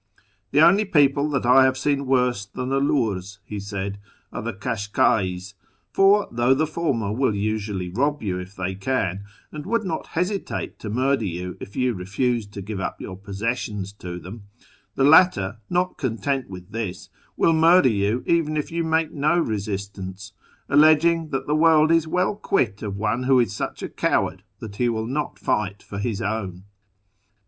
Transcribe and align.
"The 0.49 0.61
only 0.61 0.83
people 0.83 1.29
that 1.29 1.45
I 1.45 1.63
have 1.65 1.77
seen 1.77 2.07
worse 2.07 2.47
than 2.47 2.69
the 2.69 2.79
Lurs," 2.79 3.37
he 3.45 3.59
said," 3.59 3.99
are 4.33 4.41
the 4.41 4.51
Kashka'is, 4.51 5.53
for 5.91 6.27
though 6.31 6.55
the 6.55 6.65
former 6.65 7.11
will 7.13 7.35
usually 7.35 7.87
rob 7.87 8.23
you 8.23 8.39
if 8.39 8.55
they 8.55 8.73
can, 8.73 9.25
and 9.51 9.63
would 9.67 9.83
not 9.83 10.07
hesitate 10.17 10.79
to 10.79 10.89
murder 10.89 11.25
you 11.25 11.55
if 11.59 11.75
you 11.75 11.93
refused 11.93 12.51
to 12.53 12.63
give 12.63 12.79
up 12.79 12.99
your 12.99 13.15
possessions 13.15 13.93
to 13.93 14.17
them, 14.17 14.45
the 14.95 15.03
latter, 15.03 15.57
not 15.69 16.01
FROM 16.01 16.17
TEHERAN 16.17 16.17
to 16.17 16.21
ISFAHAN 16.21 16.49
193 16.49 16.49
content 16.49 16.49
with 16.49 16.71
this, 16.71 17.09
will 17.37 17.53
murder 17.53 17.89
you 17.89 18.23
even 18.25 18.57
if 18.57 18.71
you 18.71 18.83
make 18.83 19.11
no 19.11 19.37
resist 19.39 19.99
ance, 19.99 20.33
alleging 20.67 21.29
that 21.29 21.45
the 21.45 21.53
world 21.53 21.91
is 21.91 22.07
well 22.07 22.35
quit 22.35 22.81
of 22.81 22.97
one 22.97 23.21
who 23.25 23.39
is 23.39 23.55
such 23.55 23.83
a 23.83 23.87
coward 23.87 24.41
that 24.57 24.77
he 24.77 24.89
will 24.89 25.05
not 25.05 25.37
fight 25.37 25.83
for 25.83 25.99
his 25.99 26.23
own." 26.23 26.63